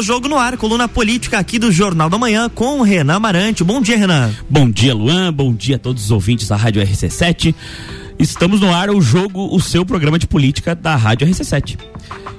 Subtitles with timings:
[0.00, 3.62] O Jogo no Ar, coluna política aqui do Jornal da Manhã com o Renan Marante.
[3.62, 4.30] Bom dia, Renan.
[4.48, 5.30] Bom dia, Luan.
[5.30, 7.54] Bom dia a todos os ouvintes da Rádio RC7.
[8.18, 11.78] Estamos no ar o jogo, o seu programa de política da Rádio RC7.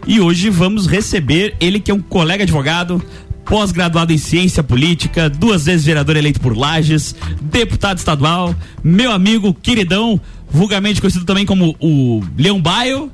[0.07, 2.99] E hoje vamos receber ele que é um colega advogado,
[3.45, 10.19] pós-graduado em ciência política, duas vezes vereador eleito por Lages, deputado estadual, meu amigo queridão,
[10.49, 13.11] vulgarmente conhecido também como o Leão Baio,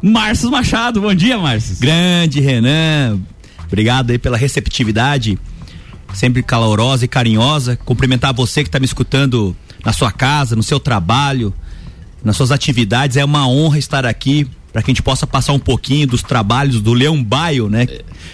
[0.00, 1.00] Márcio Machado.
[1.00, 1.78] Bom dia, Márcio.
[1.80, 3.18] Grande Renan.
[3.68, 5.38] Obrigado aí pela receptividade,
[6.14, 7.76] sempre calorosa e carinhosa.
[7.84, 9.54] Cumprimentar você que está me escutando
[9.84, 11.54] na sua casa, no seu trabalho,
[12.24, 13.16] nas suas atividades.
[13.16, 16.80] É uma honra estar aqui para que a gente possa passar um pouquinho dos trabalhos
[16.80, 17.86] do Leão Baio, né?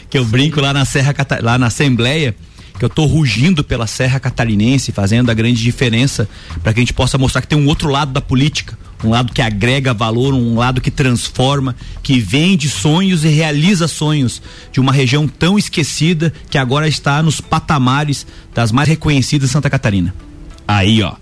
[0.08, 2.34] Que eu brinco lá na Serra lá na Assembleia,
[2.78, 6.28] que eu tô rugindo pela Serra Catarinense, fazendo a grande diferença
[6.62, 9.32] para que a gente possa mostrar que tem um outro lado da política, um lado
[9.32, 14.42] que agrega valor, um lado que transforma, que vende sonhos e realiza sonhos
[14.72, 19.70] de uma região tão esquecida que agora está nos patamares das mais reconhecidas de Santa
[19.70, 20.14] Catarina.
[20.66, 21.14] Aí, ó.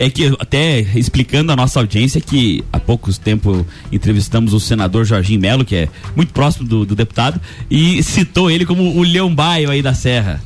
[0.00, 5.40] É que até explicando a nossa audiência que há poucos tempo entrevistamos o senador Jorginho
[5.40, 9.70] Melo, que é muito próximo do, do deputado, e citou ele como o Leão Baio
[9.70, 10.40] aí da Serra.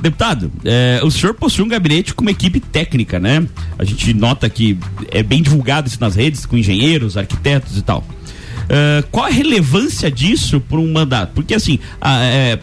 [0.00, 3.46] Deputado, é, o senhor possui um gabinete com uma equipe técnica, né?
[3.78, 4.78] A gente nota que
[5.10, 8.04] é bem divulgado isso nas redes, com engenheiros, arquitetos e tal.
[8.68, 11.32] É, qual a relevância disso para um mandato?
[11.34, 12.58] Porque assim, a, é,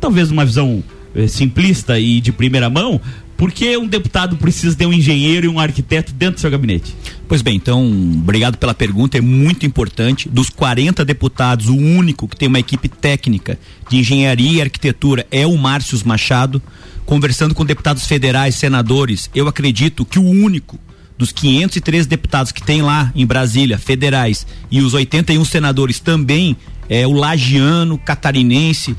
[0.00, 0.82] talvez uma visão
[1.26, 3.00] simplista e de primeira mão,
[3.38, 6.92] por que um deputado precisa ter um engenheiro e um arquiteto dentro do seu gabinete?
[7.28, 10.28] Pois bem, então, obrigado pela pergunta, é muito importante.
[10.28, 13.56] Dos 40 deputados, o único que tem uma equipe técnica
[13.88, 16.60] de engenharia e arquitetura é o Márcio Machado.
[17.06, 20.76] Conversando com deputados federais, senadores, eu acredito que o único
[21.16, 26.56] dos 503 deputados que tem lá em Brasília, federais, e os 81 senadores também
[26.88, 28.96] é o lagiano, catarinense,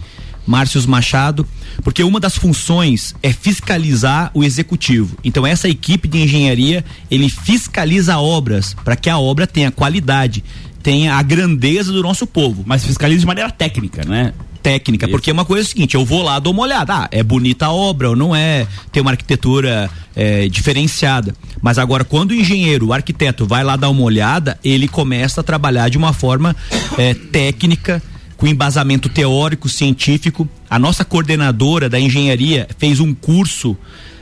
[0.50, 1.48] Márcio Machado,
[1.84, 5.16] porque uma das funções é fiscalizar o executivo.
[5.24, 10.44] Então essa equipe de engenharia, ele fiscaliza obras para que a obra tenha qualidade,
[10.82, 12.64] tenha a grandeza do nosso povo.
[12.66, 14.34] Mas fiscaliza de maneira técnica, né?
[14.62, 15.12] técnica, Isso.
[15.12, 17.24] porque é uma coisa é o seguinte, eu vou lá, dou uma olhada, ah, é
[17.24, 22.36] bonita a obra ou não é, tem uma arquitetura é, diferenciada, mas agora quando o
[22.36, 26.54] engenheiro, o arquiteto vai lá dar uma olhada, ele começa a trabalhar de uma forma
[26.98, 28.04] é, técnica,
[28.40, 30.48] com embasamento teórico, científico.
[30.70, 33.78] A nossa coordenadora da engenharia fez um curso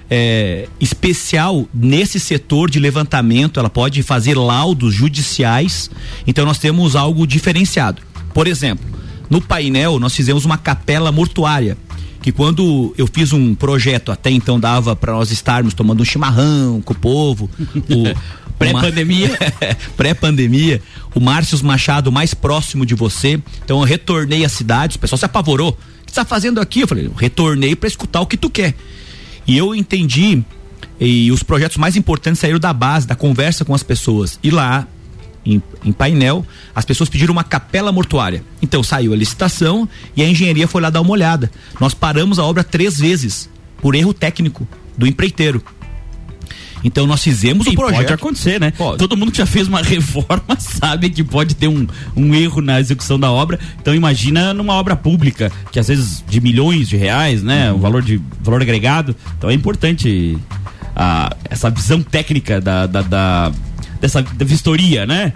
[0.09, 3.59] é, especial nesse setor de levantamento.
[3.59, 5.91] Ela pode fazer laudos judiciais.
[6.25, 8.01] Então nós temos algo diferenciado.
[8.33, 8.83] Por exemplo,
[9.29, 11.77] no painel nós fizemos uma capela mortuária
[12.21, 16.81] que quando eu fiz um projeto até então dava para nós estarmos tomando um chimarrão
[16.81, 17.49] com o povo,
[17.89, 19.37] o Pré-pandemia.
[19.95, 20.81] Pré-pandemia.
[21.13, 23.39] O Márcio Machado mais próximo de você.
[23.63, 25.69] Então eu retornei à cidade, o pessoal se apavorou.
[25.69, 26.81] O que você está fazendo aqui?
[26.81, 28.73] Eu falei, eu retornei para escutar o que tu quer.
[29.45, 30.43] E eu entendi,
[30.99, 34.39] e os projetos mais importantes saíram da base, da conversa com as pessoas.
[34.43, 34.87] E lá,
[35.55, 38.43] em, em, painel, as pessoas pediram uma capela mortuária.
[38.61, 41.49] Então saiu a licitação e a engenharia foi lá dar uma olhada.
[41.79, 43.49] Nós paramos a obra três vezes,
[43.81, 45.63] por erro técnico do empreiteiro.
[46.83, 48.01] Então nós fizemos o projeto.
[48.01, 48.71] Pode acontecer, né?
[48.71, 48.97] Pode.
[48.97, 52.79] Todo mundo que já fez uma reforma sabe que pode ter um, um erro na
[52.79, 53.59] execução da obra.
[53.81, 57.71] Então imagina numa obra pública, que às vezes de milhões de reais, né?
[57.71, 57.77] Uhum.
[57.77, 59.15] O valor de valor agregado.
[59.37, 60.37] Então é importante
[60.95, 63.51] a, essa visão técnica da, da, da
[63.99, 65.33] dessa vistoria, né?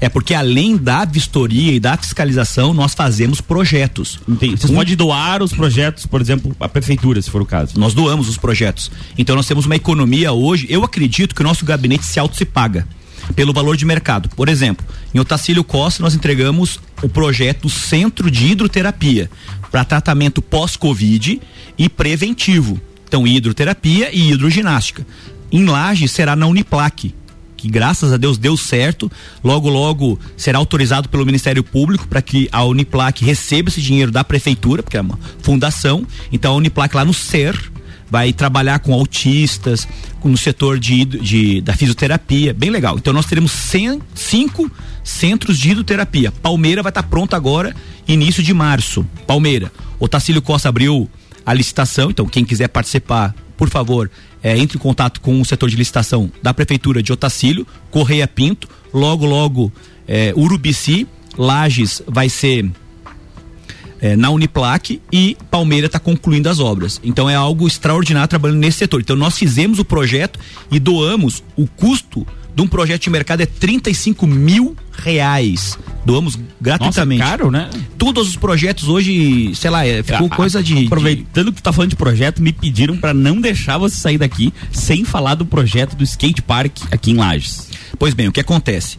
[0.00, 4.20] É porque além da vistoria e da fiscalização, nós fazemos projetos.
[4.28, 4.56] Entendi.
[4.58, 4.74] Vocês um...
[4.74, 7.78] podem doar os projetos, por exemplo, à prefeitura, se for o caso.
[7.78, 8.90] Nós doamos os projetos.
[9.16, 12.44] Então nós temos uma economia hoje, eu acredito que o nosso gabinete se auto se
[12.44, 12.86] paga
[13.34, 14.28] pelo valor de mercado.
[14.30, 14.84] Por exemplo,
[15.14, 19.30] em Otacílio Costa nós entregamos o projeto Centro de Hidroterapia
[19.70, 21.40] para tratamento pós-Covid
[21.78, 22.78] e preventivo.
[23.06, 25.06] Então, hidroterapia e hidroginástica.
[25.50, 27.14] Em Laje será na Uniplaque
[27.64, 29.10] que graças a Deus deu certo.
[29.42, 34.22] Logo, logo será autorizado pelo Ministério Público para que a Uniplac receba esse dinheiro da
[34.22, 36.06] prefeitura, porque é uma fundação.
[36.30, 37.58] Então a Uniplac lá no SER
[38.10, 39.88] vai trabalhar com autistas,
[40.20, 42.98] com, no setor de, de, da fisioterapia, bem legal.
[42.98, 44.70] Então nós teremos cem, cinco
[45.02, 46.30] centros de hidroterapia.
[46.30, 47.74] Palmeira vai estar tá pronto agora,
[48.06, 49.06] início de março.
[49.26, 49.72] Palmeira.
[49.98, 51.08] O Tacílio Costa abriu
[51.46, 54.10] a licitação, então quem quiser participar, por favor,
[54.42, 58.68] é, entre em contato com o setor de licitação da Prefeitura de Otacílio, Correia Pinto,
[58.92, 59.72] logo, logo
[60.06, 61.06] é, Urubici,
[61.36, 62.70] Lages vai ser
[64.00, 67.00] é, na Uniplac e Palmeira está concluindo as obras.
[67.02, 69.00] Então é algo extraordinário trabalhando nesse setor.
[69.00, 70.38] Então nós fizemos o projeto
[70.70, 75.78] e doamos o custo de um projeto de mercado é 35 mil reais.
[76.04, 77.20] Doamos gratuitamente.
[77.20, 77.70] Nossa, caro, né?
[77.96, 80.86] Todos os projetos hoje, sei lá, é, ficou coisa de.
[80.86, 81.52] Aproveitando de...
[81.52, 85.04] que tu tá falando de projeto, me pediram para não deixar você sair daqui sem
[85.04, 87.70] falar do projeto do skate park aqui em Lages.
[87.98, 88.98] Pois bem, o que acontece?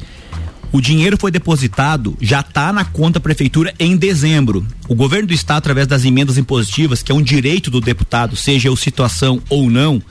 [0.71, 4.65] O dinheiro foi depositado, já está na conta prefeitura em dezembro.
[4.89, 8.69] O governo do estado, através das emendas impositivas, que é um direito do deputado, seja
[8.69, 10.01] o situação ou não,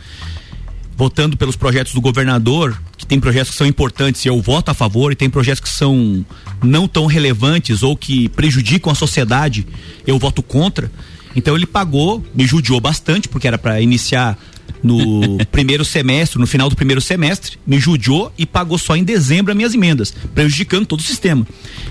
[0.97, 4.75] votando pelos projetos do governador, que tem projetos que são importantes e eu voto a
[4.75, 6.25] favor, e tem projetos que são
[6.63, 9.67] não tão relevantes ou que prejudicam a sociedade,
[10.07, 10.91] eu voto contra.
[11.37, 14.39] Então ele pagou, me judiou bastante, porque era para iniciar
[14.83, 19.51] no primeiro semestre, no final do primeiro semestre, me judiou e pagou só em dezembro
[19.51, 21.47] as minhas emendas, prejudicando todo o sistema.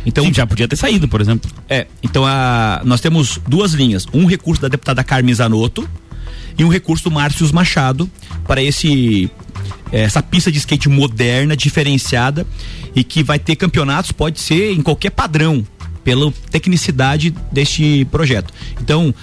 [0.06, 1.52] Então Sim, já podia ter saído, por exemplo.
[1.68, 5.88] É, então a, nós temos duas linhas, um recurso da deputada Carmen Zanotto
[6.58, 8.10] e um recurso do Márcio Machado
[8.48, 9.30] para esse
[9.92, 12.48] essa pista de skate moderna, diferenciada
[12.96, 15.64] e que vai ter campeonatos, pode ser em qualquer padrão,
[16.04, 18.54] pela tecnicidade deste projeto.
[18.82, 19.14] Então,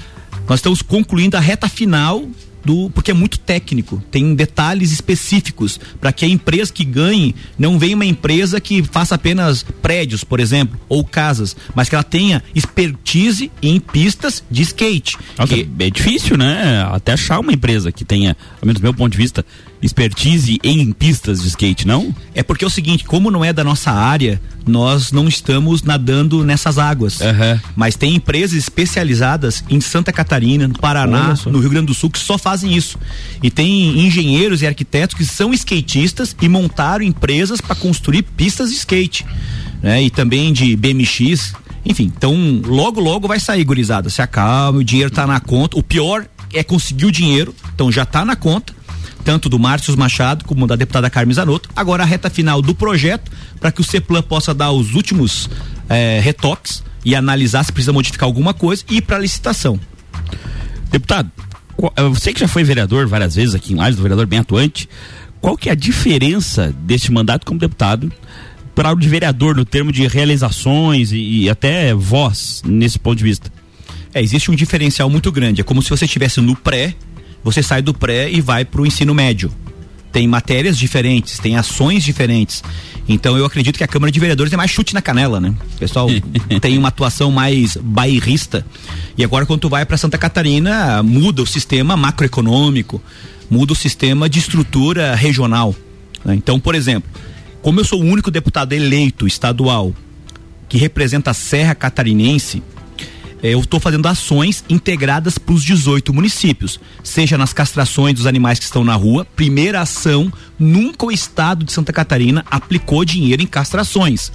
[0.49, 2.27] nós estamos concluindo a reta final
[2.65, 7.79] do porque é muito técnico, tem detalhes específicos para que a empresa que ganhe não
[7.79, 12.43] venha uma empresa que faça apenas prédios, por exemplo, ou casas, mas que ela tenha
[12.55, 15.17] expertise em pistas de skate.
[15.39, 15.69] Nossa, que...
[15.79, 16.87] É difícil, né?
[16.93, 19.45] Até achar uma empresa que tenha, ao menos do meu ponto de vista,
[19.83, 22.15] expertise em pistas de skate, não?
[22.35, 26.45] É porque é o seguinte, como não é da nossa área, nós não estamos nadando
[26.45, 27.21] nessas águas.
[27.21, 27.61] Uhum.
[27.75, 32.19] Mas tem empresas especializadas em Santa Catarina, no Paraná, no Rio Grande do Sul, que
[32.19, 32.99] só fazem isso.
[33.43, 38.77] E tem engenheiros e arquitetos que são skatistas e montaram empresas para construir pistas de
[38.77, 39.25] skate.
[39.83, 40.03] Né?
[40.03, 41.55] E também de BMX.
[41.85, 44.11] Enfim, então logo, logo vai sair, gurizada.
[44.11, 45.79] Se acalma, o dinheiro tá na conta.
[45.79, 48.75] O pior é conseguir o dinheiro, então já tá na conta
[49.25, 51.69] tanto do Márcio Machado como da deputada Carmen Zanotto.
[51.77, 53.31] Agora a reta final do projeto
[53.61, 55.49] para que o CEPLAN possa dar os últimos
[55.89, 59.79] eh, retoques e analisar se precisa modificar alguma coisa e ir para licitação.
[60.91, 61.31] Deputado,
[62.11, 64.89] você que já foi vereador várias vezes aqui em Lages, vereador bem atuante,
[65.41, 68.13] qual que é a diferença deste mandato como deputado
[68.75, 73.25] para o de vereador no termo de realizações e, e até voz nesse ponto de
[73.25, 73.51] vista?
[74.13, 75.61] É, existe um diferencial muito grande.
[75.61, 76.95] É como se você estivesse no pré
[77.43, 79.51] você sai do pré e vai para o ensino médio.
[80.13, 82.63] Tem matérias diferentes, tem ações diferentes.
[83.09, 85.55] Então eu acredito que a Câmara de Vereadores é mais chute na canela, né?
[85.75, 86.09] O pessoal
[86.61, 88.67] tem uma atuação mais bairrista.
[89.17, 93.01] E agora quando tu vai para Santa Catarina, muda o sistema macroeconômico,
[93.49, 95.75] muda o sistema de estrutura regional.
[96.25, 96.35] Né?
[96.35, 97.09] Então, por exemplo,
[97.63, 99.95] como eu sou o único deputado eleito estadual
[100.69, 102.63] que representa a Serra Catarinense,
[103.43, 108.65] eu estou fazendo ações integradas para os 18 municípios, seja nas castrações dos animais que
[108.65, 109.25] estão na rua.
[109.25, 114.31] Primeira ação, nunca o estado de Santa Catarina aplicou dinheiro em castrações.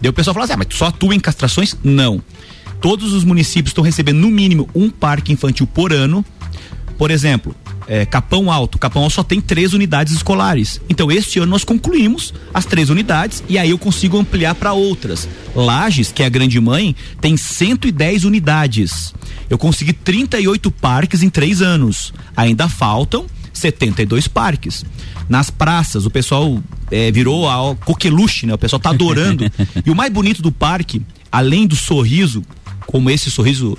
[0.00, 1.76] Daí o pessoal fala assim: ah, mas só atua em castrações?
[1.82, 2.22] Não.
[2.80, 6.24] Todos os municípios estão recebendo no mínimo um parque infantil por ano.
[6.96, 7.54] Por exemplo,
[7.86, 8.78] é, Capão Alto.
[8.78, 10.80] Capão Alto só tem três unidades escolares.
[10.88, 15.28] Então, este ano nós concluímos as três unidades e aí eu consigo ampliar para outras.
[15.54, 19.14] Lages, que é a grande mãe, tem 110 unidades.
[19.48, 22.12] Eu consegui 38 parques em três anos.
[22.36, 24.84] Ainda faltam 72 parques.
[25.28, 26.60] Nas praças, o pessoal
[26.90, 28.54] é, virou a coqueluche, né?
[28.54, 29.44] O pessoal tá adorando.
[29.84, 32.42] e o mais bonito do parque, além do sorriso,
[32.90, 33.78] como esse sorriso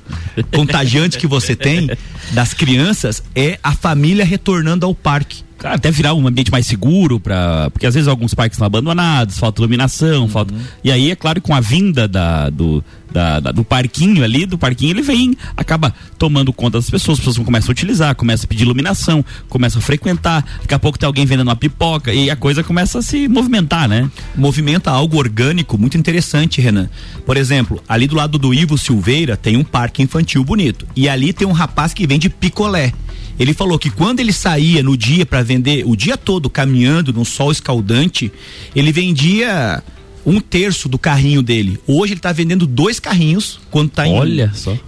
[0.56, 1.90] contagiante que você tem
[2.32, 7.70] das crianças, é a família retornando ao parque até virar um ambiente mais seguro para
[7.72, 10.30] porque às vezes alguns parques estão abandonados, falta iluminação, uhum.
[10.30, 10.54] falta
[10.84, 14.58] e aí é claro com a vinda da, do, da, da, do parquinho ali, do
[14.58, 18.48] parquinho ele vem, acaba tomando conta das pessoas, as pessoas começam a utilizar, começam a
[18.48, 22.36] pedir iluminação, começam a frequentar, daqui a pouco tem alguém vendendo uma pipoca e a
[22.36, 24.10] coisa começa a se movimentar, né?
[24.36, 26.90] Movimenta algo orgânico muito interessante, Renan.
[27.26, 31.34] Por exemplo, ali do lado do Ivo Silveira tem um parque infantil bonito e ali
[31.34, 32.94] tem um rapaz que vende picolé.
[33.40, 37.26] Ele falou que quando ele saía no dia para vender, o dia todo caminhando no
[37.26, 38.32] sol escaldante,
[38.76, 39.84] ele vendia
[40.26, 41.80] um terço do carrinho dele.
[41.88, 44.14] Hoje ele está vendendo dois carrinhos quando está em,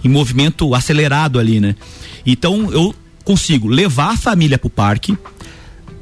[0.04, 1.74] em movimento acelerado ali, né?
[2.24, 5.16] Então eu consigo levar a família para o parque,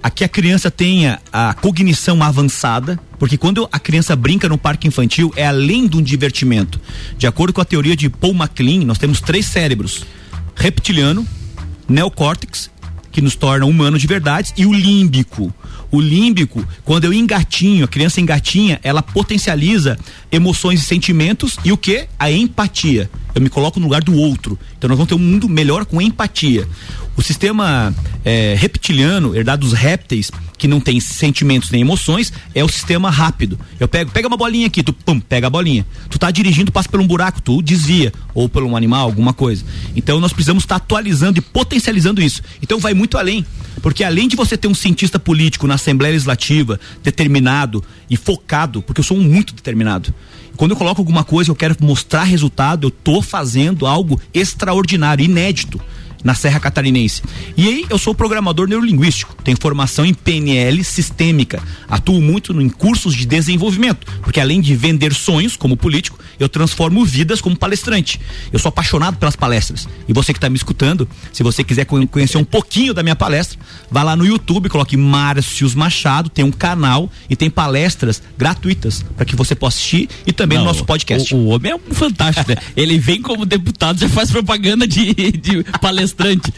[0.03, 5.33] aqui a criança tenha a cognição avançada, porque quando a criança brinca no parque infantil
[5.37, 6.81] é além de um divertimento.
[7.17, 10.05] De acordo com a teoria de Paul MacLean, nós temos três cérebros:
[10.57, 11.27] reptiliano,
[11.93, 12.71] neocórtex,
[13.11, 15.53] que nos torna humanos de verdade, e o límbico.
[15.93, 19.99] O límbico, quando eu engatinho, a criança engatinha, ela potencializa
[20.33, 22.09] emoções e sentimentos e o que?
[22.19, 23.11] A empatia.
[23.35, 24.59] eu me coloco no lugar do outro.
[24.79, 26.67] Então nós vamos ter um mundo melhor com empatia.
[27.15, 27.95] O sistema
[28.25, 33.59] é, reptiliano, herdado dos répteis, que não tem sentimentos nem emoções, é o sistema rápido.
[33.79, 35.85] Eu pego, pega uma bolinha aqui, tu pum, pega a bolinha.
[36.09, 39.63] Tu tá dirigindo, passa por um buraco, tu desvia, ou por um animal, alguma coisa.
[39.95, 42.41] Então nós precisamos estar tá atualizando e potencializando isso.
[42.63, 43.45] Então vai muito além.
[43.83, 49.01] Porque além de você ter um cientista político na Assembleia Legislativa, determinado e focado, porque
[49.01, 50.15] eu sou muito determinado.
[50.57, 55.81] Quando eu coloco alguma coisa, eu quero mostrar resultado, eu tô fazendo algo extraordinário, inédito
[56.23, 57.23] na Serra Catarinense.
[57.57, 63.15] E aí eu sou programador neurolinguístico, tenho formação em PNL sistêmica, atuo muito em cursos
[63.15, 68.21] de desenvolvimento, porque além de vender sonhos como político, eu transformo vidas como palestrante.
[68.53, 69.89] Eu sou apaixonado pelas palestras.
[70.09, 73.59] E você que está me escutando, se você quiser conhecer um pouquinho da minha palestra,
[73.91, 79.25] vá lá no YouTube, coloque Márcios Machado, tem um canal e tem palestras gratuitas para
[79.25, 81.35] que você possa assistir e também Não, no nosso podcast.
[81.35, 82.57] O, o homem é um fantástico, né?
[82.77, 86.53] Ele vem como deputado, já faz propaganda de, de palestra palestrante.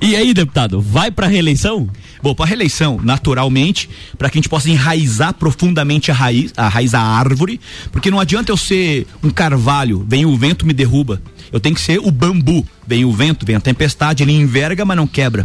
[0.00, 1.88] E aí, deputado, vai para reeleição?
[2.22, 3.88] Bom, para reeleição, naturalmente,
[4.18, 7.60] para que a gente possa enraizar profundamente a raiz, a raiz da árvore,
[7.92, 11.20] porque não adianta eu ser um carvalho, vem o vento me derruba.
[11.52, 14.96] Eu tenho que ser o bambu, vem o vento, vem a tempestade, ele enverga, mas
[14.96, 15.44] não quebra.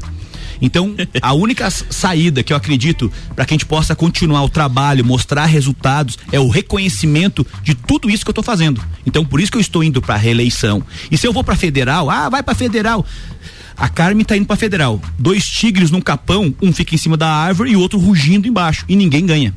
[0.62, 5.04] Então, a única saída que eu acredito para que a gente possa continuar o trabalho,
[5.04, 8.82] mostrar resultados, é o reconhecimento de tudo isso que eu estou fazendo.
[9.06, 10.84] Então, por isso que eu estou indo para reeleição.
[11.10, 13.06] E se eu vou para federal, ah, vai para federal.
[13.76, 15.02] A Carmen tá indo para federal.
[15.18, 18.86] Dois tigres num capão, um fica em cima da árvore e o outro rugindo embaixo.
[18.88, 19.54] E ninguém ganha.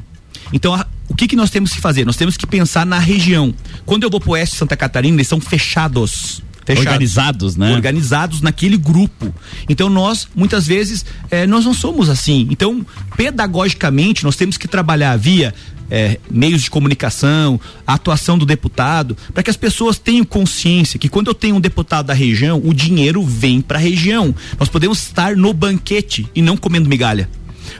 [0.52, 2.06] Então, a, o que, que nós temos que fazer?
[2.06, 3.54] Nós temos que pensar na região.
[3.84, 6.42] Quando eu vou pro oeste de Santa Catarina, eles são fechados.
[6.64, 7.72] Fechados, organizados, né?
[7.72, 9.34] Organizados naquele grupo.
[9.68, 12.48] Então nós, muitas vezes, eh, nós não somos assim.
[12.50, 12.84] Então,
[13.16, 15.54] pedagogicamente, nós temos que trabalhar via
[15.90, 21.08] é, meios de comunicação, a atuação do deputado, para que as pessoas tenham consciência que
[21.08, 24.34] quando eu tenho um deputado da região, o dinheiro vem para a região.
[24.58, 27.28] Nós podemos estar no banquete e não comendo migalha.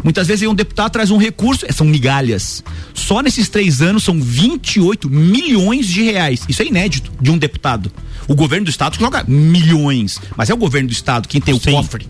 [0.03, 2.65] Muitas vezes um deputado traz um recurso, são migalhas.
[2.93, 6.43] Só nesses três anos são 28 milhões de reais.
[6.49, 7.93] Isso é inédito de um deputado.
[8.27, 11.61] O governo do estado joga milhões, mas é o governo do estado quem tem o
[11.61, 11.73] Sim.
[11.73, 12.09] cofre.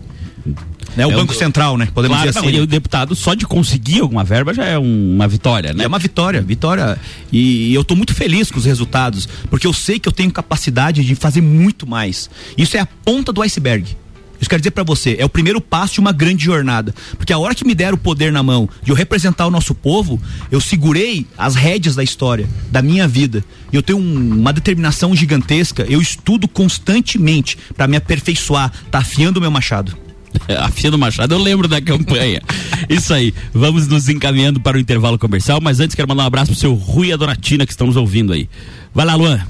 [0.95, 1.05] Né?
[1.05, 1.87] O é Banco o, Central, né?
[1.93, 2.51] Podemos claro, dizer assim.
[2.51, 5.83] Não, e o deputado, só de conseguir alguma verba já é um, uma vitória, né?
[5.83, 6.97] É uma vitória, vitória.
[7.31, 10.31] E, e eu estou muito feliz com os resultados, porque eu sei que eu tenho
[10.31, 12.29] capacidade de fazer muito mais.
[12.57, 13.97] Isso é a ponta do iceberg.
[14.39, 16.93] Isso quer dizer para você, é o primeiro passo de uma grande jornada.
[17.17, 19.73] Porque a hora que me deram o poder na mão de eu representar o nosso
[19.73, 23.43] povo, eu segurei as rédeas da história, da minha vida.
[23.71, 29.39] E eu tenho um, uma determinação gigantesca, eu estudo constantemente para me aperfeiçoar, tá afiando
[29.39, 29.97] o meu machado.
[30.59, 32.41] Afiando o machado, eu lembro da campanha.
[32.89, 36.51] Isso aí, vamos nos encaminhando para o intervalo comercial, mas antes quero mandar um abraço
[36.51, 38.49] pro seu Rui Adoratina que estamos ouvindo aí.
[38.93, 39.45] Vai lá, Luan.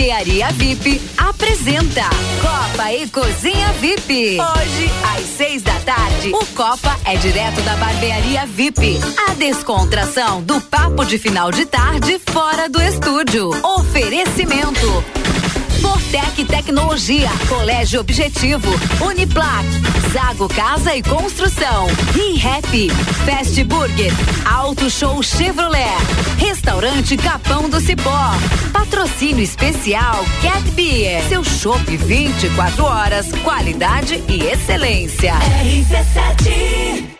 [0.00, 2.08] Barbearia VIP apresenta
[2.40, 4.38] Copa e Cozinha VIP.
[4.40, 8.98] Hoje, às seis da tarde, o Copa é direto da Barbearia VIP.
[9.28, 13.50] A descontração do papo de final de tarde fora do estúdio.
[13.62, 15.04] Oferecimento.
[15.80, 18.70] Fortec Tecnologia, Colégio Objetivo,
[19.00, 19.66] Uniplac,
[20.12, 22.90] Zago Casa e Construção, ReHap,
[23.24, 24.12] Fast Burger,
[24.44, 25.96] Auto Show Chevrolet,
[26.38, 28.30] Restaurante Capão do Cipó,
[28.72, 35.34] Patrocínio Especial Cat Beer, seu chopp 24 horas, qualidade e excelência.
[35.34, 37.19] RC7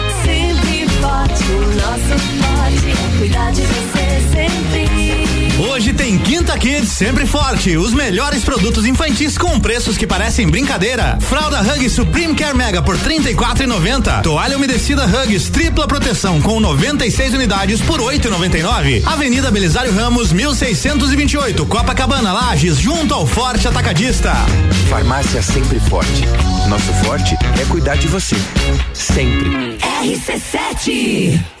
[0.23, 5.41] Sempre forte, o nosso forte é cuidar de você sempre.
[5.69, 7.77] Hoje tem Quinta Kids sempre forte.
[7.77, 11.19] Os melhores produtos infantis com preços que parecem brincadeira.
[11.21, 14.23] Fralda Hugs Supreme Care Mega por R$ 34,90.
[14.23, 19.05] Toalha umedecida Hugs tripla proteção com 96 unidades por R$ 8,99.
[19.05, 24.33] Avenida Belisário Ramos 1628, Copacabana Lages, junto ao Forte Atacadista.
[24.89, 26.25] Farmácia sempre forte.
[26.67, 28.35] Nosso forte é cuidar de você.
[28.93, 29.77] Sempre.
[29.77, 31.60] RC7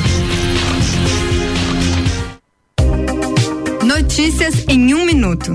[4.21, 5.51] Notícias em um minuto.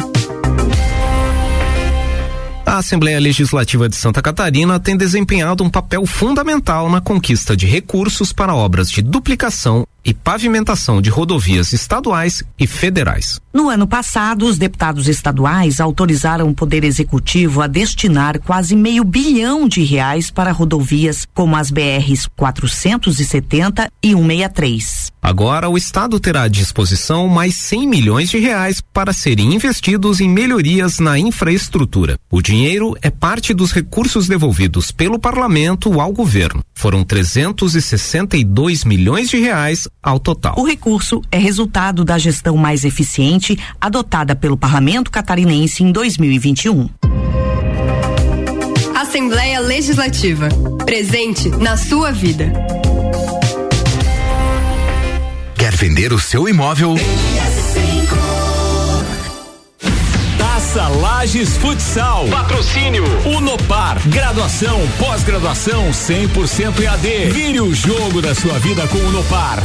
[2.66, 8.32] A Assembleia Legislativa de Santa Catarina tem desempenhado um papel fundamental na conquista de recursos
[8.32, 13.40] para obras de duplicação e pavimentação de rodovias estaduais e federais.
[13.52, 19.66] No ano passado, os deputados estaduais autorizaram o Poder Executivo a destinar quase meio bilhão
[19.66, 25.10] de reais para rodovias como as BRs 470 e 163.
[25.20, 30.28] Agora, o Estado terá à disposição mais 100 milhões de reais para serem investidos em
[30.28, 32.16] melhorias na infraestrutura.
[32.30, 36.62] O dinheiro é parte dos recursos devolvidos pelo parlamento ao governo.
[36.72, 40.54] Foram 362 milhões de reais ao total.
[40.56, 46.88] O recurso é resultado da gestão mais eficiente adotada pelo Parlamento Catarinense em 2021.
[48.94, 50.48] Assembleia Legislativa.
[50.84, 52.52] Presente na sua vida.
[55.56, 56.94] Quer vender o seu imóvel?
[60.38, 62.28] Taça Lages Futsal.
[62.28, 64.00] Patrocínio Unopar.
[64.08, 67.30] Graduação, pós-graduação 100% EAD.
[67.32, 69.64] Vire o jogo da sua vida com o Unopar.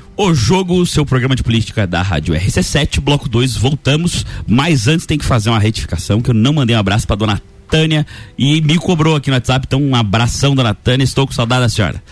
[0.23, 4.23] O jogo, seu programa de política da Rádio RC7, bloco 2, voltamos.
[4.45, 7.41] Mas antes tem que fazer uma retificação, que eu não mandei um abraço pra dona
[7.71, 8.05] Tânia
[8.37, 11.69] e me cobrou aqui no WhatsApp, então um abração, dona Tânia, estou com saudade da
[11.69, 12.03] senhora.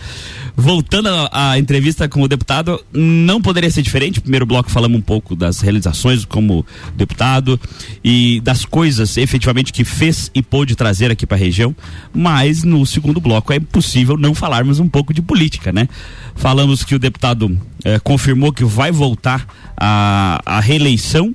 [0.56, 4.20] Voltando à entrevista com o deputado, não poderia ser diferente.
[4.20, 7.60] Primeiro bloco falamos um pouco das realizações como deputado
[8.02, 11.74] e das coisas efetivamente que fez e pôde trazer aqui para a região.
[12.12, 15.88] Mas no segundo bloco é impossível não falarmos um pouco de política, né?
[16.34, 19.46] Falamos que o deputado eh, confirmou que vai voltar
[19.76, 21.34] à, à reeleição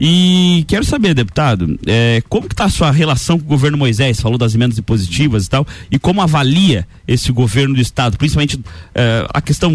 [0.00, 4.20] e quero saber, deputado, é, como que está a sua relação com o governo Moisés?
[4.20, 8.60] Falou das emendas impositivas e tal, e como avalia esse governo do estado, principalmente
[8.94, 9.72] é, a questão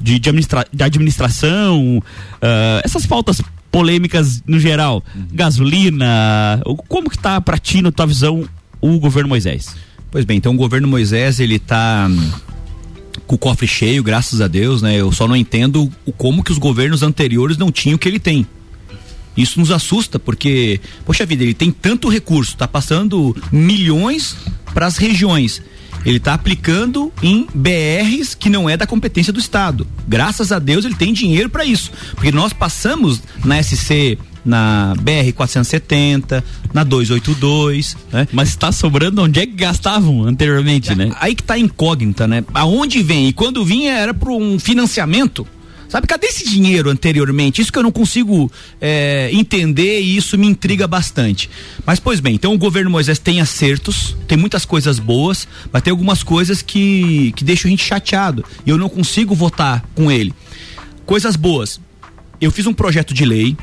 [0.00, 2.02] de, de, administra de administração,
[2.40, 5.26] é, essas pautas polêmicas no geral, uhum.
[5.32, 8.48] gasolina, como que está para ti, na tua visão,
[8.80, 9.74] o governo Moisés?
[10.10, 12.08] Pois bem, então o governo Moisés, ele está
[13.26, 14.94] com o cofre cheio, graças a Deus, né?
[14.96, 18.46] Eu só não entendo como que os governos anteriores não tinham o que ele tem.
[19.36, 24.36] Isso nos assusta porque, poxa vida, ele tem tanto recurso, está passando milhões
[24.72, 25.62] para as regiões.
[26.04, 29.86] Ele está aplicando em BRs que não é da competência do Estado.
[30.06, 31.90] Graças a Deus ele tem dinheiro para isso.
[32.14, 38.28] Porque nós passamos na SC na BR 470, na 282, né?
[38.30, 41.12] Mas está sobrando onde é que gastavam anteriormente, é, né?
[41.18, 42.44] Aí que tá incógnita, né?
[42.52, 43.28] Aonde vem?
[43.28, 45.46] E quando vinha era para um financiamento
[45.94, 47.62] Sabe, cadê esse dinheiro anteriormente?
[47.62, 51.48] Isso que eu não consigo é, entender e isso me intriga bastante.
[51.86, 55.92] Mas, pois bem, então o governo Moisés tem acertos, tem muitas coisas boas, mas tem
[55.92, 58.44] algumas coisas que, que deixam a gente chateado.
[58.66, 60.34] E eu não consigo votar com ele.
[61.06, 61.80] Coisas boas.
[62.40, 63.56] Eu fiz um projeto de lei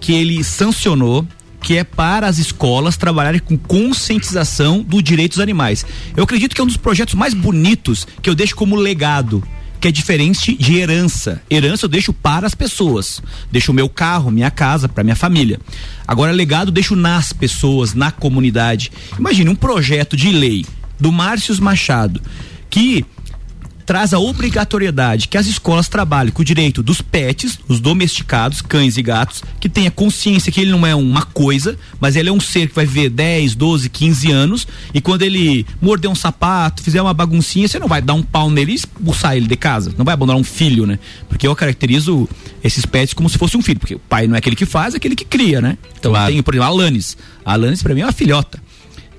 [0.00, 1.24] que ele sancionou
[1.62, 5.86] que é para as escolas trabalharem com conscientização do direito dos animais.
[6.16, 9.44] Eu acredito que é um dos projetos mais bonitos que eu deixo como legado
[9.80, 11.40] que é diferente de herança.
[11.50, 13.22] Herança eu deixo para as pessoas.
[13.50, 15.60] Deixo o meu carro, minha casa, para minha família.
[16.06, 18.90] Agora, legado deixo nas pessoas, na comunidade.
[19.18, 20.64] Imagine um projeto de lei
[20.98, 22.20] do Márcio Machado
[22.70, 23.04] que
[23.88, 28.98] traz a obrigatoriedade que as escolas trabalhem com o direito dos pets, os domesticados, cães
[28.98, 32.38] e gatos, que tenha consciência que ele não é uma coisa, mas ele é um
[32.38, 37.00] ser que vai viver 10, 12, 15 anos e quando ele morder um sapato, fizer
[37.00, 39.94] uma baguncinha, você não vai dar um pau nele e expulsar ele de casa.
[39.96, 40.98] Não vai abandonar um filho, né?
[41.26, 42.28] Porque eu caracterizo
[42.62, 44.92] esses pets como se fosse um filho, porque o pai não é aquele que faz,
[44.92, 45.78] é aquele que cria, né?
[45.98, 46.30] Então Claro.
[46.30, 47.16] tem, por exemplo, a Alanis.
[47.42, 48.67] A Alanis pra mim é uma filhota.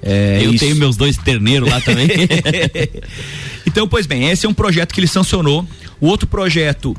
[0.02, 0.64] É, Eu isso.
[0.64, 2.08] tenho meus dois terneiros lá também.
[3.66, 5.66] então, pois bem, esse é um projeto que ele sancionou.
[6.00, 6.96] O outro projeto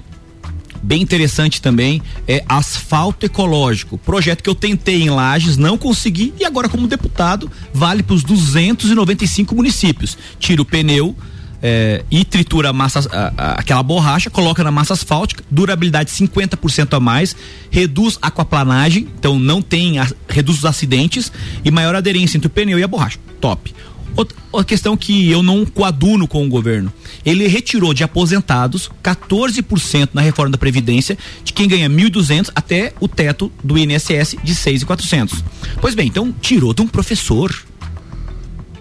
[0.82, 3.98] bem interessante também é asfalto ecológico.
[3.98, 8.22] Projeto que eu tentei em Lages, não consegui e agora como deputado vale para os
[8.22, 10.16] 295 municípios.
[10.38, 11.16] Tira o pneu
[11.62, 16.94] é, e tritura a massa, a- a- aquela borracha, coloca na massa asfáltica, durabilidade 50%
[16.96, 17.36] a mais,
[17.70, 21.30] reduz a aquaplanagem, então não tem, a- reduz os acidentes
[21.64, 23.18] e maior aderência entre o pneu e a borracha.
[23.40, 23.72] Top.
[24.16, 26.92] Outra, questão que eu não coaduno com o governo.
[27.24, 33.06] Ele retirou de aposentados 14% na reforma da Previdência de quem ganha 1.200 até o
[33.06, 35.44] teto do INSS de 6.400.
[35.80, 37.54] Pois bem, então tirou de um professor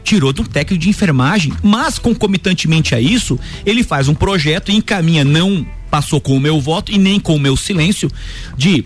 [0.03, 4.75] tirou de um técnico de enfermagem, mas concomitantemente a isso, ele faz um projeto e
[4.75, 8.11] encaminha, não passou com o meu voto e nem com o meu silêncio,
[8.57, 8.85] de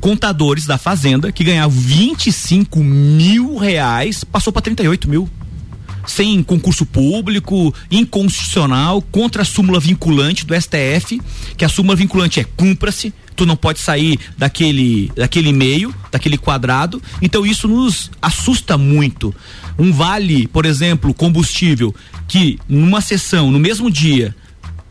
[0.00, 5.28] contadores da fazenda que ganhavam 25 mil reais, passou para 38 mil.
[6.04, 11.22] Sem concurso público, inconstitucional, contra a súmula vinculante do STF,
[11.56, 17.02] que a súmula vinculante é cumpra-se, tu não pode sair daquele, daquele meio, daquele quadrado.
[17.20, 19.34] Então isso nos assusta muito.
[19.78, 21.94] Um vale, por exemplo, combustível,
[22.28, 24.34] que numa sessão, no mesmo dia,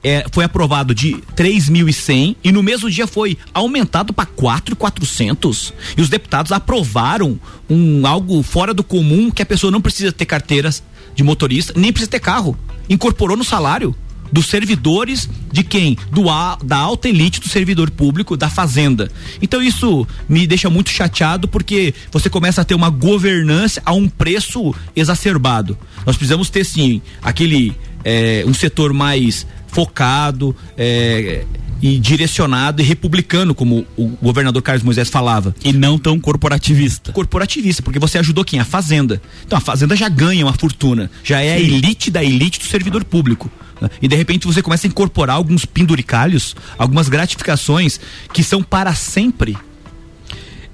[0.03, 6.09] é, foi aprovado de 3.100 e no mesmo dia foi aumentado para 4.400 e os
[6.09, 11.23] deputados aprovaram um algo fora do comum que a pessoa não precisa ter carteiras de
[11.23, 12.57] motorista nem precisa ter carro
[12.89, 13.95] incorporou no salário
[14.31, 15.97] dos servidores de quem?
[16.11, 19.11] Do a, da alta elite do servidor público da fazenda.
[19.41, 24.07] Então isso me deixa muito chateado porque você começa a ter uma governança a um
[24.07, 25.77] preço exacerbado.
[26.05, 31.45] Nós precisamos ter sim aquele é, um setor mais focado é,
[31.81, 35.55] e direcionado e republicano, como o governador Carlos Moisés falava.
[35.63, 37.11] E não tão corporativista.
[37.11, 38.59] Corporativista, porque você ajudou quem?
[38.59, 39.21] A Fazenda.
[39.45, 43.03] Então a Fazenda já ganha uma fortuna, já é a elite da elite do servidor
[43.03, 43.49] público.
[44.01, 47.99] E de repente você começa a incorporar alguns penduricalhos, algumas gratificações
[48.33, 49.57] que são para sempre.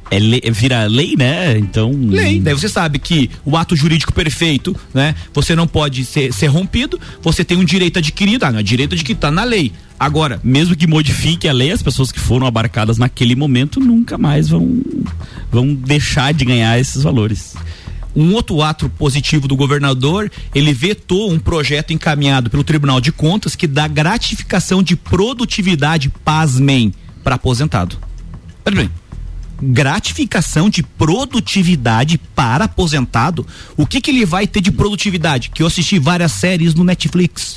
[0.09, 1.57] É lei- vira lei, né?
[1.57, 1.91] Então.
[1.91, 2.39] Lei.
[2.39, 5.13] Daí você sabe que o ato jurídico perfeito, né?
[5.33, 8.93] Você não pode ser, ser rompido, você tem um direito adquirido, ah, não, é direito
[8.93, 9.73] adquirido, tá na lei.
[9.99, 14.47] Agora, mesmo que modifique a lei, as pessoas que foram abarcadas naquele momento nunca mais
[14.47, 14.79] vão,
[15.51, 17.55] vão deixar de ganhar esses valores.
[18.15, 23.55] Um outro ato positivo do governador, ele vetou um projeto encaminhado pelo Tribunal de Contas
[23.55, 26.93] que dá gratificação de produtividade, pasmem,
[27.23, 27.97] para aposentado.
[28.63, 28.89] Pera bem.
[29.61, 33.45] Gratificação de produtividade para aposentado?
[33.75, 35.49] O que que ele vai ter de produtividade?
[35.49, 37.55] Que eu assisti várias séries no Netflix,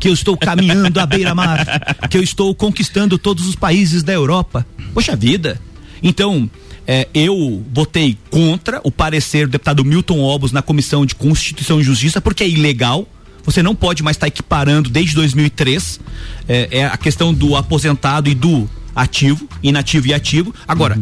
[0.00, 4.66] que eu estou caminhando à beira-mar, que eu estou conquistando todos os países da Europa.
[4.94, 5.60] Poxa vida.
[6.02, 6.50] Então,
[6.86, 11.84] é, eu votei contra o parecer do deputado Milton Obos na Comissão de Constituição e
[11.84, 13.06] Justiça, porque é ilegal.
[13.44, 16.00] Você não pode mais estar equiparando desde 2003
[16.48, 20.54] é, é a questão do aposentado e do ativo, inativo e ativo.
[20.66, 20.98] Agora,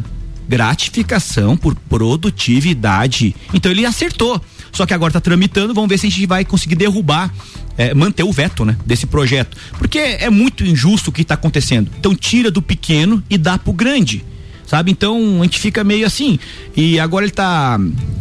[0.49, 3.35] gratificação por produtividade.
[3.53, 4.41] Então ele acertou.
[4.73, 7.33] Só que agora está tramitando, vamos ver se a gente vai conseguir derrubar,
[7.77, 9.57] é, manter o veto, né, desse projeto.
[9.79, 11.91] Porque é muito injusto o que está acontecendo.
[11.99, 14.25] Então tira do pequeno e dá pro grande
[14.71, 14.93] sabe?
[14.93, 16.39] Então a gente fica meio assim.
[16.77, 17.77] E agora ele tá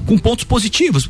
[0.08, 1.08] com pontos positivos.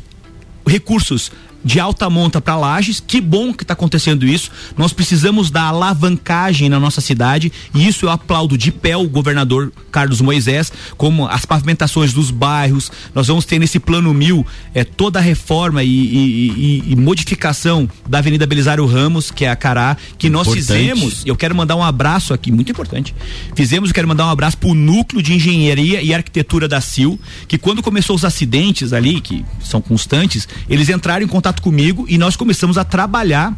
[0.66, 1.32] Recursos
[1.64, 4.50] de alta monta para lajes, que bom que está acontecendo isso.
[4.76, 9.72] Nós precisamos da alavancagem na nossa cidade e isso eu aplaudo de pé o governador
[9.92, 12.90] Carlos Moisés, como as pavimentações dos bairros.
[13.14, 16.50] Nós vamos ter nesse plano mil é, toda a reforma e, e-
[16.86, 20.66] e- e modificação da Avenida Belisário Ramos, que é a Cará, que nós Importante.
[20.66, 21.22] fizemos.
[21.26, 23.14] Eu quero mandar um abraço aqui, muito importante.
[23.54, 27.18] Fizemos, eu quero mandar um abraço pro núcleo de engenharia e arquitetura da CIL,
[27.48, 32.16] que quando começou os acidentes ali, que são constantes, eles entraram em contato comigo e
[32.16, 33.54] nós começamos a trabalhar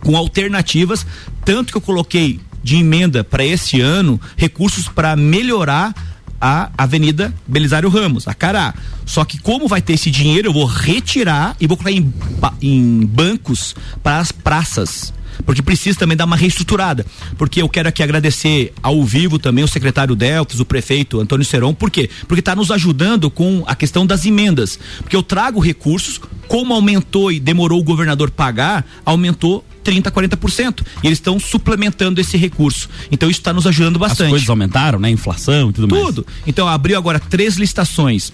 [0.00, 1.06] com alternativas,
[1.44, 5.94] tanto que eu coloquei de emenda para esse ano recursos para melhorar
[6.40, 8.74] a Avenida Belisário Ramos, a Cará.
[9.06, 12.12] Só que como vai ter esse dinheiro, eu vou retirar e vou colocar em,
[12.60, 15.14] em bancos para as praças.
[15.44, 17.04] Porque precisa também dar uma reestruturada.
[17.36, 21.74] Porque eu quero aqui agradecer ao vivo também o secretário Delfos, o prefeito Antônio Seron.
[21.74, 22.08] Por quê?
[22.26, 24.78] Porque está nos ajudando com a questão das emendas.
[24.98, 30.82] Porque eu trago recursos, como aumentou e demorou o governador pagar, aumentou 30, 40%.
[31.02, 32.88] E eles estão suplementando esse recurso.
[33.10, 34.24] Então isso está nos ajudando bastante.
[34.24, 35.10] As coisas aumentaram, né?
[35.10, 36.04] Inflação e tudo, mais.
[36.06, 36.26] Tudo.
[36.46, 38.32] Então abriu agora três licitações.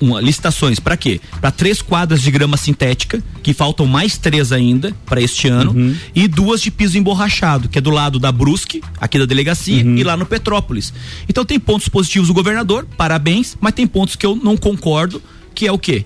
[0.00, 1.20] Uma, licitações para quê?
[1.40, 5.94] Para três quadras de grama sintética, que faltam mais três ainda para este ano, Uhum.
[6.14, 9.96] e duas de piso emborrachado, que é do lado da Brusque, aqui da delegacia, Uhum.
[9.96, 10.92] e lá no Petrópolis.
[11.28, 15.22] Então tem pontos positivos do governador, parabéns, mas tem pontos que eu não concordo,
[15.54, 16.04] que é o quê?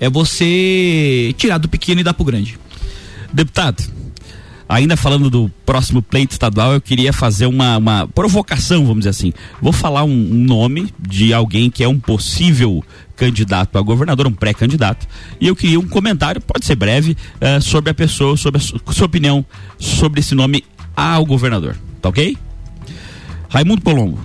[0.00, 2.58] É você tirar do pequeno e dar pro grande.
[3.32, 3.82] Deputado,
[4.72, 9.32] ainda falando do próximo pleito estadual, eu queria fazer uma, uma provocação, vamos dizer assim.
[9.60, 12.82] Vou falar um, um nome de alguém que é um possível
[13.14, 15.06] candidato a governador, um pré-candidato,
[15.40, 18.80] e eu queria um comentário, pode ser breve, eh, sobre a pessoa, sobre a su-
[18.90, 19.44] sua opinião
[19.78, 20.64] sobre esse nome
[20.96, 21.76] ao governador.
[22.00, 22.36] Tá ok?
[23.48, 24.18] Raimundo Colombo.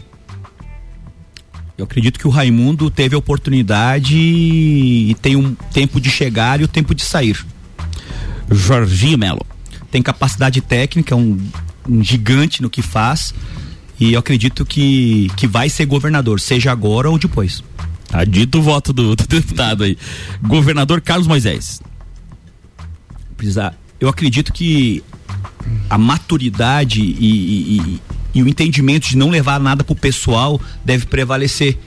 [1.78, 6.64] Eu acredito que o Raimundo teve a oportunidade e tem um tempo de chegar e
[6.64, 7.46] o tempo de sair.
[8.50, 9.46] Jorginho Melo.
[9.92, 11.38] Tem capacidade técnica, um,
[11.88, 13.34] um gigante no que faz.
[14.00, 17.64] E eu acredito que, que vai ser governador, seja agora ou depois.
[18.08, 19.98] Tá dito o voto do, do deputado aí.
[20.42, 21.82] Governador Carlos Moisés.
[24.00, 25.04] Eu acredito que
[25.90, 28.02] a maturidade e, e- e-
[28.36, 31.78] e o entendimento de não levar nada pro pessoal deve prevalecer.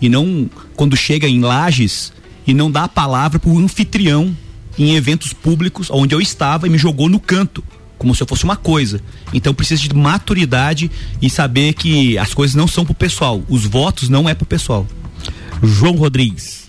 [0.00, 2.12] E não quando chega em lajes
[2.46, 4.36] e não dá a palavra pro anfitrião
[4.78, 7.62] em eventos públicos onde eu estava e me jogou no canto.
[7.98, 9.00] Como se eu fosse uma coisa.
[9.32, 13.42] Então precisa de maturidade e saber que as coisas não são pro pessoal.
[13.48, 14.86] Os votos não é pro pessoal.
[15.62, 16.60] João Rodrigues.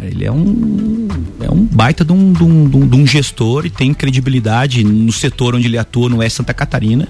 [0.00, 1.08] Ele é um,
[1.40, 4.84] é um baita de um, de, um, de um- de um gestor e tem credibilidade
[4.84, 7.08] no setor onde ele atua, no é Santa Catarina.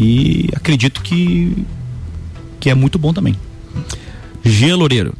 [0.00, 1.56] E acredito que,
[2.58, 3.36] que é muito bom também.
[4.44, 5.14] Jean Loureiro.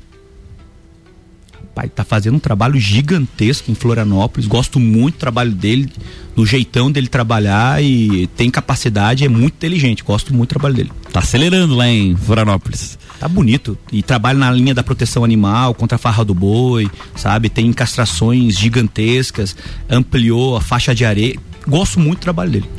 [1.75, 4.47] Pai, tá fazendo um trabalho gigantesco em Florianópolis.
[4.47, 5.91] Gosto muito do trabalho dele,
[6.37, 10.05] do jeitão dele trabalhar e tem capacidade, é muito inteligente.
[10.05, 10.93] Gosto muito do trabalho dele.
[11.13, 12.97] Tá acelerando lá em Florianópolis.
[13.19, 13.77] Tá bonito.
[13.91, 17.49] E trabalha na linha da proteção animal, contra a farra do boi, sabe?
[17.49, 19.57] Tem castrações gigantescas,
[19.91, 21.37] ampliou a faixa de areia.
[21.67, 22.71] Gosto muito do trabalho dele.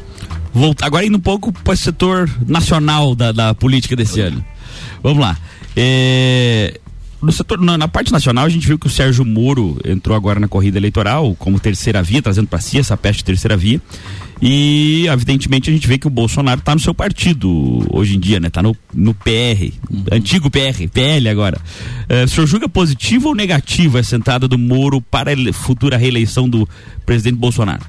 [0.54, 4.44] Volta, agora indo um pouco para o setor nacional da, da política desse ano.
[5.04, 5.38] Vamos lá.
[5.76, 6.80] É,
[7.26, 10.40] no setor, na, na parte nacional, a gente viu que o Sérgio Moro entrou agora
[10.40, 13.82] na corrida eleitoral como terceira via, trazendo para si essa peste terceira via.
[14.42, 18.40] E, evidentemente, a gente vê que o Bolsonaro está no seu partido hoje em dia,
[18.40, 18.50] né?
[18.50, 19.74] Tá no, no PR,
[20.12, 21.60] antigo PR, PL agora.
[22.08, 26.48] É, o senhor julga positivo ou negativo essa entrada do Moro para a futura reeleição
[26.48, 26.68] do
[27.06, 27.84] presidente Bolsonaro?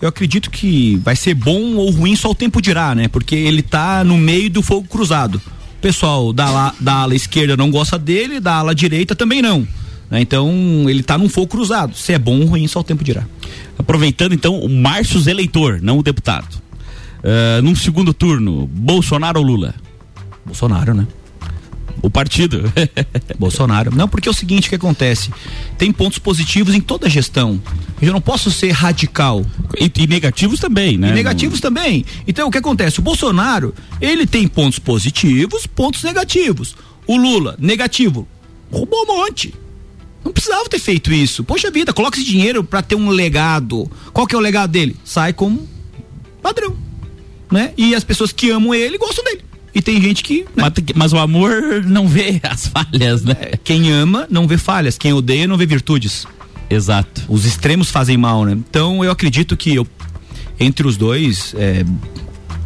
[0.00, 3.08] Eu acredito que vai ser bom ou ruim só o tempo dirá, né?
[3.08, 5.40] Porque ele tá no meio do fogo cruzado.
[5.78, 9.66] O pessoal da, ala- da ala esquerda não gosta dele, da ala direita também não.
[10.10, 10.20] né?
[10.20, 10.50] Então
[10.88, 11.94] ele tá num fogo cruzado.
[11.96, 13.24] Se é bom ou ruim, só o tempo dirá.
[13.78, 16.56] Aproveitando então o Márcio eleitor, não o deputado.
[17.22, 19.74] Ah, num segundo turno, Bolsonaro ou Lula?
[20.44, 21.06] Bolsonaro, né?
[22.02, 22.72] O partido.
[23.38, 23.94] Bolsonaro.
[23.94, 25.30] Não, porque é o seguinte que acontece.
[25.78, 27.60] Tem pontos positivos em toda a gestão.
[28.00, 29.44] Eu não posso ser radical.
[29.78, 31.10] E, e negativos também, né?
[31.10, 32.04] E negativos também.
[32.26, 32.98] Então, o que acontece?
[32.98, 36.76] O Bolsonaro, ele tem pontos positivos, pontos negativos.
[37.06, 38.26] O Lula, negativo,
[38.70, 39.54] roubou um monte.
[40.24, 41.44] Não precisava ter feito isso.
[41.44, 43.88] Poxa vida, coloca esse dinheiro pra ter um legado.
[44.12, 44.96] Qual que é o legado dele?
[45.04, 45.68] Sai como
[46.42, 46.76] padrão,
[47.50, 47.72] né?
[47.76, 49.45] E as pessoas que amam ele gostam dele.
[49.76, 50.46] E tem gente que.
[50.56, 50.62] né?
[50.62, 53.36] Mas, mas o amor não vê as falhas, né?
[53.62, 56.26] Quem ama não vê falhas, quem odeia não vê virtudes.
[56.70, 57.22] Exato.
[57.28, 58.52] Os extremos fazem mal, né?
[58.52, 59.86] Então eu acredito que eu,
[60.58, 61.84] entre os dois, é,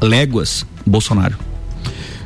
[0.01, 1.37] léguas, Bolsonaro.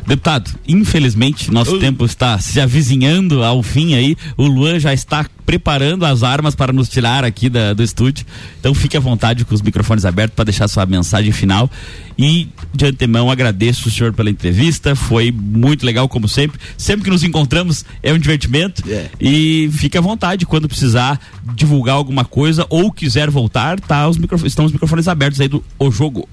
[0.06, 4.14] Deputado, infelizmente nosso tempo está se avizinhando ao fim aí.
[4.36, 8.24] O Luan já está preparando as armas para nos tirar aqui da- do estúdio.
[8.58, 11.70] Então fique à vontade com os microfones abertos para deixar sua mensagem final.
[12.16, 14.94] E de antemão agradeço o senhor pela entrevista.
[14.94, 16.58] Foi muito legal, como sempre.
[16.78, 18.82] Sempre que nos encontramos é um divertimento.
[19.20, 21.20] E fique à vontade quando precisar
[21.54, 24.08] divulgar alguma coisa ou quiser voltar, tá?
[24.08, 26.28] Os microfones, estão os microfones abertos aí do O Jogo.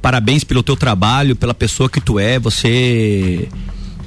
[0.00, 2.38] Parabéns pelo teu trabalho, pela pessoa que tu é.
[2.38, 3.48] Você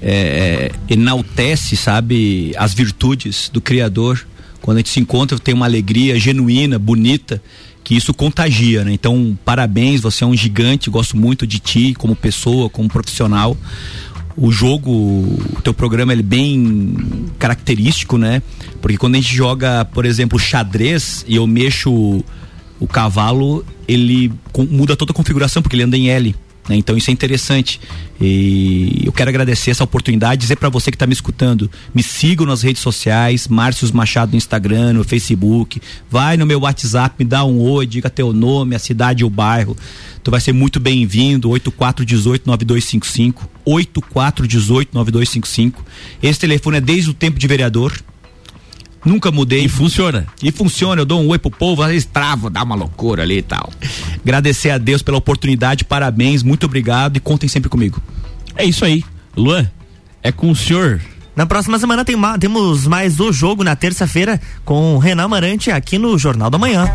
[0.02, 4.26] é, enaltece, sabe, as virtudes do Criador.
[4.62, 7.41] Quando a gente se encontra, tem uma alegria genuína, bonita,
[7.84, 8.93] que isso contagia, né?
[8.93, 13.58] Então, parabéns, você é um gigante, gosto muito de ti como pessoa, como profissional.
[14.38, 16.95] O jogo, o teu programa ele é bem
[17.39, 18.41] característico, né?
[18.82, 22.24] Porque quando a gente joga, por exemplo, xadrez e eu mexo
[22.80, 24.32] o cavalo ele
[24.69, 26.36] muda toda a configuração porque ele anda em L.
[26.67, 26.76] Né?
[26.76, 27.80] Então isso é interessante.
[28.19, 32.45] E eu quero agradecer essa oportunidade, dizer para você que está me escutando, me sigam
[32.45, 37.43] nas redes sociais, Márcios Machado no Instagram, no Facebook, vai no meu WhatsApp, me dá
[37.43, 39.76] um oi, diga teu nome, a cidade e o bairro.
[40.24, 45.74] Tu vai ser muito bem-vindo, 8418-9255, 8418-9255.
[46.21, 47.91] Esse telefone é desde o tempo de vereador,
[49.06, 49.66] Nunca mudei.
[49.66, 50.28] E funciona.
[50.42, 53.38] E funciona, eu dou um oi pro povo, às vezes trava, dá uma loucura ali
[53.38, 53.72] e tal.
[54.24, 58.02] Agradecer a Deus pela oportunidade, parabéns, muito obrigado e contem sempre comigo.
[58.56, 59.04] É isso aí.
[59.36, 59.70] Luan,
[60.22, 61.02] é com o senhor.
[61.36, 65.72] Na próxima semana tem ma temos mais o jogo na terça-feira com o Renan Marante
[65.72, 66.86] aqui no Jornal da Manhã.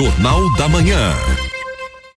[0.00, 1.12] Jornal da Manhã.